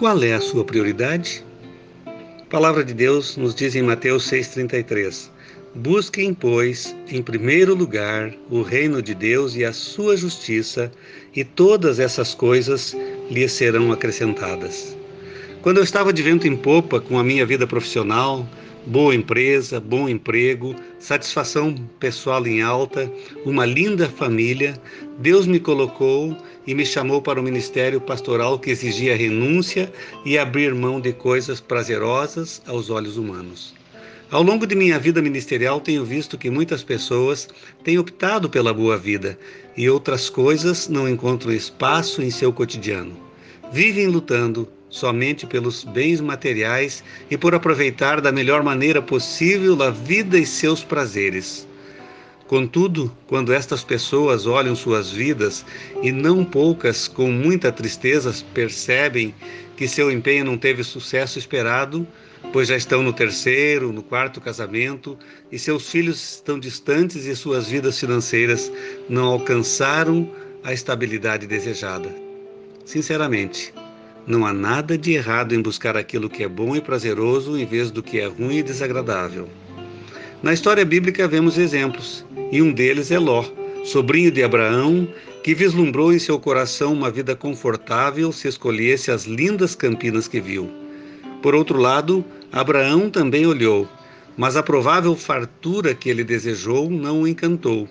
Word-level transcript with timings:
Qual 0.00 0.22
é 0.22 0.32
a 0.32 0.40
sua 0.40 0.64
prioridade? 0.64 1.44
A 2.06 2.44
palavra 2.48 2.82
de 2.82 2.94
Deus 2.94 3.36
nos 3.36 3.54
diz 3.54 3.76
em 3.76 3.82
Mateus 3.82 4.30
6,33: 4.30 5.28
Busquem, 5.74 6.32
pois, 6.32 6.96
em 7.06 7.22
primeiro 7.22 7.74
lugar 7.74 8.32
o 8.48 8.62
reino 8.62 9.02
de 9.02 9.14
Deus 9.14 9.54
e 9.54 9.62
a 9.62 9.74
sua 9.74 10.16
justiça, 10.16 10.90
e 11.36 11.44
todas 11.44 12.00
essas 12.00 12.34
coisas 12.34 12.96
lhes 13.30 13.52
serão 13.52 13.92
acrescentadas. 13.92 14.96
Quando 15.60 15.76
eu 15.76 15.84
estava 15.84 16.14
de 16.14 16.22
vento 16.22 16.48
em 16.48 16.56
popa 16.56 16.98
com 16.98 17.18
a 17.18 17.22
minha 17.22 17.44
vida 17.44 17.66
profissional, 17.66 18.48
boa 18.86 19.14
empresa, 19.14 19.78
bom 19.80 20.08
emprego, 20.08 20.74
satisfação 20.98 21.74
pessoal 21.98 22.46
em 22.46 22.62
alta, 22.62 23.10
uma 23.44 23.64
linda 23.64 24.08
família, 24.08 24.80
Deus 25.18 25.46
me 25.46 25.60
colocou 25.60 26.36
e 26.66 26.74
me 26.74 26.84
chamou 26.86 27.20
para 27.20 27.40
o 27.40 27.42
ministério 27.42 28.00
pastoral 28.00 28.58
que 28.58 28.70
exigia 28.70 29.16
renúncia 29.16 29.92
e 30.24 30.38
abrir 30.38 30.74
mão 30.74 31.00
de 31.00 31.12
coisas 31.12 31.60
prazerosas 31.60 32.62
aos 32.66 32.90
olhos 32.90 33.16
humanos. 33.16 33.74
Ao 34.30 34.42
longo 34.42 34.64
de 34.64 34.76
minha 34.76 34.98
vida 34.98 35.20
ministerial, 35.20 35.80
tenho 35.80 36.04
visto 36.04 36.38
que 36.38 36.48
muitas 36.48 36.84
pessoas 36.84 37.48
têm 37.82 37.98
optado 37.98 38.48
pela 38.48 38.72
boa 38.72 38.96
vida 38.96 39.36
e 39.76 39.90
outras 39.90 40.30
coisas 40.30 40.88
não 40.88 41.08
encontram 41.08 41.52
espaço 41.52 42.22
em 42.22 42.30
seu 42.30 42.52
cotidiano. 42.52 43.16
Vivem 43.72 44.06
lutando 44.06 44.68
somente 44.90 45.46
pelos 45.46 45.84
bens 45.84 46.20
materiais 46.20 47.02
e 47.30 47.38
por 47.38 47.54
aproveitar 47.54 48.20
da 48.20 48.32
melhor 48.32 48.62
maneira 48.62 49.00
possível 49.00 49.80
a 49.82 49.90
vida 49.90 50.38
e 50.38 50.44
seus 50.44 50.82
prazeres. 50.84 51.66
Contudo, 52.46 53.16
quando 53.28 53.52
estas 53.52 53.84
pessoas 53.84 54.44
olham 54.44 54.74
suas 54.74 55.12
vidas 55.12 55.64
e 56.02 56.10
não 56.10 56.44
poucas 56.44 57.06
com 57.06 57.30
muita 57.30 57.70
tristeza 57.70 58.34
percebem 58.52 59.32
que 59.76 59.86
seu 59.86 60.10
empenho 60.10 60.44
não 60.44 60.58
teve 60.58 60.82
o 60.82 60.84
sucesso 60.84 61.38
esperado, 61.38 62.04
pois 62.52 62.66
já 62.66 62.76
estão 62.76 63.04
no 63.04 63.12
terceiro, 63.12 63.92
no 63.92 64.02
quarto 64.02 64.40
casamento 64.40 65.16
e 65.52 65.60
seus 65.60 65.88
filhos 65.88 66.34
estão 66.34 66.58
distantes 66.58 67.24
e 67.24 67.36
suas 67.36 67.68
vidas 67.68 68.00
financeiras 68.00 68.72
não 69.08 69.26
alcançaram 69.26 70.28
a 70.64 70.72
estabilidade 70.72 71.46
desejada. 71.46 72.12
Sinceramente, 72.84 73.72
não 74.30 74.46
há 74.46 74.52
nada 74.52 74.96
de 74.96 75.12
errado 75.12 75.54
em 75.54 75.60
buscar 75.60 75.96
aquilo 75.96 76.30
que 76.30 76.44
é 76.44 76.48
bom 76.48 76.76
e 76.76 76.80
prazeroso 76.80 77.58
em 77.58 77.66
vez 77.66 77.90
do 77.90 78.02
que 78.02 78.20
é 78.20 78.26
ruim 78.26 78.58
e 78.58 78.62
desagradável. 78.62 79.48
Na 80.42 80.52
história 80.52 80.84
bíblica 80.84 81.26
vemos 81.26 81.58
exemplos, 81.58 82.24
e 82.52 82.62
um 82.62 82.72
deles 82.72 83.10
é 83.10 83.18
Ló, 83.18 83.44
sobrinho 83.84 84.30
de 84.30 84.42
Abraão, 84.42 85.06
que 85.42 85.54
vislumbrou 85.54 86.12
em 86.12 86.18
seu 86.18 86.38
coração 86.38 86.92
uma 86.92 87.10
vida 87.10 87.34
confortável 87.34 88.30
se 88.30 88.46
escolhesse 88.46 89.10
as 89.10 89.24
lindas 89.24 89.74
campinas 89.74 90.28
que 90.28 90.40
viu. 90.40 90.70
Por 91.42 91.54
outro 91.54 91.78
lado, 91.78 92.24
Abraão 92.52 93.10
também 93.10 93.46
olhou, 93.46 93.88
mas 94.36 94.56
a 94.56 94.62
provável 94.62 95.16
fartura 95.16 95.94
que 95.94 96.08
ele 96.08 96.22
desejou 96.22 96.88
não 96.88 97.22
o 97.22 97.28
encantou 97.28 97.88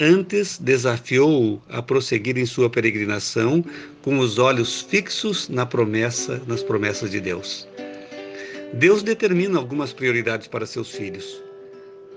Antes 0.00 0.58
desafiou-o 0.58 1.62
a 1.68 1.80
prosseguir 1.80 2.36
em 2.36 2.44
sua 2.44 2.68
peregrinação 2.68 3.64
com 4.02 4.18
os 4.18 4.38
olhos 4.38 4.80
fixos 4.82 5.48
na 5.48 5.64
promessa, 5.64 6.42
nas 6.48 6.64
promessas 6.64 7.12
de 7.12 7.20
Deus. 7.20 7.68
Deus 8.72 9.04
determina 9.04 9.56
algumas 9.56 9.92
prioridades 9.92 10.48
para 10.48 10.66
seus 10.66 10.90
filhos. 10.90 11.40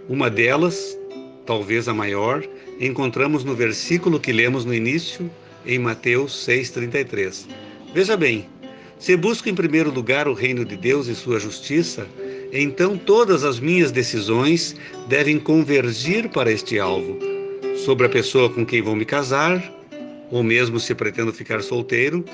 Uma 0.09 0.27
delas, 0.27 0.97
talvez 1.45 1.87
a 1.87 1.93
maior, 1.93 2.43
encontramos 2.79 3.43
no 3.43 3.53
versículo 3.53 4.19
que 4.19 4.33
lemos 4.33 4.65
no 4.65 4.73
início, 4.73 5.29
em 5.63 5.77
Mateus 5.77 6.33
6,33. 6.47 7.45
Veja 7.93 8.17
bem, 8.17 8.49
se 8.97 9.15
busco 9.15 9.49
em 9.49 9.55
primeiro 9.55 9.91
lugar 9.91 10.27
o 10.27 10.33
reino 10.33 10.65
de 10.65 10.75
Deus 10.75 11.05
e 11.05 11.13
sua 11.13 11.39
justiça, 11.39 12.07
então 12.51 12.97
todas 12.97 13.43
as 13.43 13.59
minhas 13.59 13.91
decisões 13.91 14.75
devem 15.07 15.37
convergir 15.37 16.27
para 16.29 16.51
este 16.51 16.79
alvo 16.79 17.26
sobre 17.77 18.05
a 18.05 18.09
pessoa 18.09 18.49
com 18.49 18.65
quem 18.65 18.81
vou 18.81 18.95
me 18.95 19.05
casar, 19.05 19.63
ou 20.31 20.43
mesmo 20.43 20.79
se 20.79 20.93
pretendo 20.93 21.31
ficar 21.31 21.61
solteiro, 21.61 22.25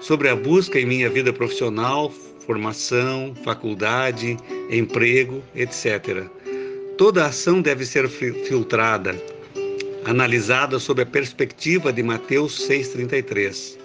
sobre 0.00 0.28
a 0.28 0.36
busca 0.36 0.78
em 0.78 0.86
minha 0.86 1.08
vida 1.10 1.32
profissional, 1.32 2.10
formação, 2.46 3.34
faculdade, 3.44 4.36
emprego, 4.70 5.42
etc. 5.54 6.24
Toda 6.96 7.26
ação 7.26 7.60
deve 7.60 7.84
ser 7.84 8.08
filtrada, 8.08 9.20
analisada 10.04 10.78
sob 10.78 11.02
a 11.02 11.06
perspectiva 11.06 11.92
de 11.92 12.02
Mateus 12.02 12.68
6,33, 12.68 13.78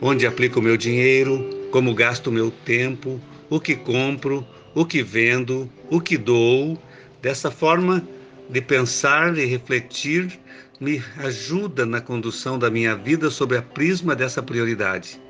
onde 0.00 0.26
aplico 0.26 0.60
o 0.60 0.62
meu 0.62 0.76
dinheiro, 0.76 1.68
como 1.70 1.94
gasto 1.94 2.28
o 2.28 2.32
meu 2.32 2.50
tempo, 2.64 3.20
o 3.50 3.60
que 3.60 3.76
compro, 3.76 4.46
o 4.74 4.84
que 4.84 5.02
vendo, 5.02 5.70
o 5.90 6.00
que 6.00 6.16
dou. 6.16 6.78
Dessa 7.22 7.50
forma, 7.50 8.06
de 8.48 8.60
pensar 8.60 9.36
e 9.36 9.44
refletir 9.44 10.38
me 10.80 11.02
ajuda 11.18 11.86
na 11.86 12.00
condução 12.00 12.58
da 12.58 12.70
minha 12.70 12.94
vida 12.94 13.30
sob 13.30 13.56
a 13.56 13.62
prisma 13.62 14.14
dessa 14.14 14.42
prioridade. 14.42 15.20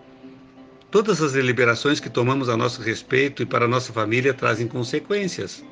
Todas 0.90 1.22
as 1.22 1.32
deliberações 1.32 2.00
que 2.00 2.10
tomamos 2.10 2.48
a 2.48 2.56
nosso 2.56 2.80
respeito 2.82 3.42
e 3.42 3.46
para 3.46 3.68
nossa 3.68 3.92
família 3.92 4.34
trazem 4.34 4.66
consequências. 4.66 5.64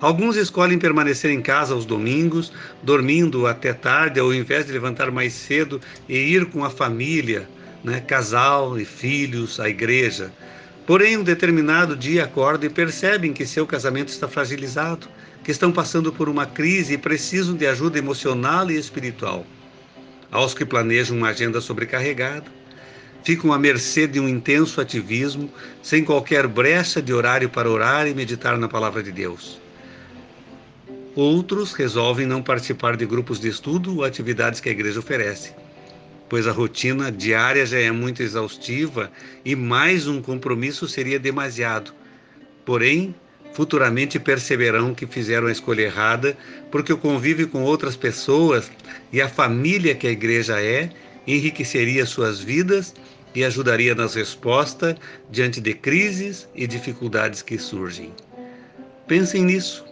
Alguns 0.00 0.36
escolhem 0.36 0.78
permanecer 0.78 1.30
em 1.30 1.42
casa 1.42 1.74
aos 1.74 1.84
domingos, 1.84 2.52
dormindo 2.82 3.46
até 3.46 3.72
tarde, 3.72 4.18
ao 4.18 4.32
invés 4.32 4.66
de 4.66 4.72
levantar 4.72 5.10
mais 5.10 5.32
cedo 5.32 5.80
e 6.08 6.16
ir 6.16 6.46
com 6.46 6.64
a 6.64 6.70
família, 6.70 7.48
né, 7.84 8.00
casal 8.00 8.78
e 8.78 8.84
filhos, 8.84 9.60
à 9.60 9.68
igreja. 9.68 10.32
Porém, 10.86 11.18
um 11.18 11.22
determinado 11.22 11.94
dia 11.94 12.24
acordam 12.24 12.68
e 12.68 12.72
percebem 12.72 13.32
que 13.32 13.44
seu 13.44 13.66
casamento 13.66 14.08
está 14.08 14.26
fragilizado 14.26 15.06
que 15.42 15.50
estão 15.50 15.72
passando 15.72 16.12
por 16.12 16.28
uma 16.28 16.46
crise 16.46 16.94
e 16.94 16.98
precisam 16.98 17.54
de 17.54 17.66
ajuda 17.66 17.98
emocional 17.98 18.70
e 18.70 18.76
espiritual. 18.76 19.46
Aos 20.30 20.54
que 20.54 20.64
planejam 20.64 21.16
uma 21.16 21.30
agenda 21.30 21.60
sobrecarregada, 21.60 22.46
ficam 23.24 23.52
à 23.52 23.58
mercê 23.58 24.06
de 24.06 24.20
um 24.20 24.28
intenso 24.28 24.80
ativismo, 24.80 25.52
sem 25.82 26.04
qualquer 26.04 26.46
brecha 26.46 27.02
de 27.02 27.12
horário 27.12 27.48
para 27.48 27.70
orar 27.70 28.06
e 28.06 28.14
meditar 28.14 28.56
na 28.56 28.68
palavra 28.68 29.02
de 29.02 29.12
Deus. 29.12 29.60
Outros 31.14 31.72
resolvem 31.72 32.26
não 32.26 32.42
participar 32.42 32.96
de 32.96 33.04
grupos 33.04 33.40
de 33.40 33.48
estudo 33.48 33.96
ou 33.96 34.04
atividades 34.04 34.60
que 34.60 34.68
a 34.68 34.72
igreja 34.72 35.00
oferece, 35.00 35.52
pois 36.28 36.46
a 36.46 36.52
rotina 36.52 37.10
diária 37.10 37.66
já 37.66 37.78
é 37.78 37.90
muito 37.90 38.22
exaustiva 38.22 39.10
e 39.44 39.56
mais 39.56 40.06
um 40.06 40.22
compromisso 40.22 40.86
seria 40.86 41.18
demasiado. 41.18 41.92
Porém, 42.64 43.14
futuramente 43.52 44.18
perceberão 44.18 44.94
que 44.94 45.06
fizeram 45.06 45.48
a 45.48 45.52
escolha 45.52 45.82
errada, 45.82 46.36
porque 46.70 46.92
o 46.92 46.98
convívio 46.98 47.48
com 47.48 47.62
outras 47.62 47.96
pessoas 47.96 48.70
e 49.12 49.20
a 49.20 49.28
família 49.28 49.94
que 49.94 50.06
a 50.06 50.12
igreja 50.12 50.60
é 50.60 50.90
enriqueceria 51.26 52.06
suas 52.06 52.40
vidas 52.40 52.94
e 53.34 53.44
ajudaria 53.44 53.94
nas 53.94 54.14
respostas 54.14 54.96
diante 55.30 55.60
de 55.60 55.74
crises 55.74 56.48
e 56.54 56.66
dificuldades 56.66 57.42
que 57.42 57.58
surgem. 57.58 58.12
Pensem 59.06 59.44
nisso. 59.44 59.84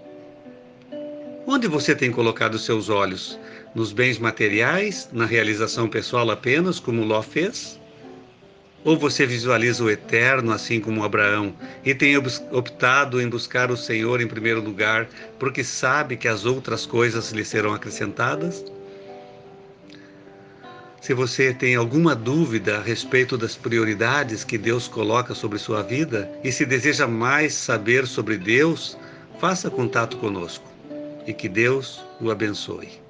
Onde 1.47 1.67
você 1.67 1.95
tem 1.95 2.11
colocado 2.11 2.59
seus 2.59 2.89
olhos? 2.89 3.39
Nos 3.75 3.93
bens 3.93 4.19
materiais, 4.19 5.09
na 5.13 5.25
realização 5.25 5.89
pessoal 5.89 6.31
apenas, 6.31 6.79
como 6.81 7.05
Ló 7.05 7.23
fez? 7.23 7.79
Ou 8.89 8.97
você 8.97 9.27
visualiza 9.27 9.85
o 9.85 9.91
eterno, 9.91 10.51
assim 10.51 10.81
como 10.81 11.05
Abraão, 11.05 11.55
e 11.85 11.95
tem 11.95 12.17
optado 12.17 13.21
em 13.21 13.29
buscar 13.29 13.71
o 13.71 13.77
Senhor 13.77 14.19
em 14.19 14.27
primeiro 14.27 14.63
lugar, 14.63 15.07
porque 15.39 15.63
sabe 15.63 16.17
que 16.17 16.27
as 16.27 16.47
outras 16.47 16.87
coisas 16.87 17.31
lhe 17.31 17.45
serão 17.45 17.75
acrescentadas? 17.75 18.65
Se 21.03 21.13
você 21.13 21.53
tem 21.53 21.77
alguma 21.77 22.15
dúvida 22.15 22.79
a 22.79 22.83
respeito 22.83 23.37
das 23.37 23.57
prioridades 23.57 24.43
que 24.43 24.57
Deus 24.57 24.89
coloca 24.89 25.35
sobre 25.35 25.59
sua 25.59 25.83
vida 25.83 26.27
e 26.43 26.51
se 26.51 26.65
deseja 26.65 27.07
mais 27.07 27.53
saber 27.53 28.07
sobre 28.07 28.39
Deus, 28.39 28.97
faça 29.39 29.69
contato 29.69 30.17
conosco 30.17 30.67
e 31.27 31.35
que 31.35 31.47
Deus 31.47 32.03
o 32.23 32.31
abençoe. 32.31 33.07